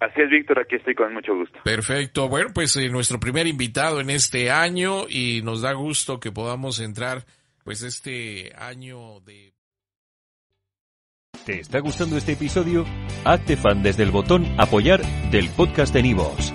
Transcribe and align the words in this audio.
Así 0.00 0.22
es, 0.22 0.30
Víctor, 0.30 0.58
aquí 0.58 0.76
estoy 0.76 0.94
con 0.94 1.12
mucho 1.12 1.34
gusto. 1.34 1.58
Perfecto. 1.62 2.28
Bueno, 2.28 2.50
pues 2.54 2.74
eh, 2.76 2.88
nuestro 2.88 3.20
primer 3.20 3.46
invitado 3.46 4.00
en 4.00 4.08
este 4.08 4.50
año 4.50 5.06
y 5.08 5.42
nos 5.42 5.60
da 5.60 5.72
gusto 5.74 6.18
que 6.18 6.32
podamos 6.32 6.80
entrar 6.80 7.24
pues 7.64 7.82
este 7.82 8.52
año 8.56 9.20
de... 9.20 9.52
¿Te 11.44 11.60
está 11.60 11.80
gustando 11.80 12.16
este 12.16 12.32
episodio? 12.32 12.86
Hazte 13.24 13.56
fan 13.56 13.82
desde 13.82 14.02
el 14.02 14.10
botón 14.10 14.46
apoyar 14.58 15.02
del 15.30 15.48
podcast 15.50 15.92
de 15.92 16.02
Nivos. 16.02 16.54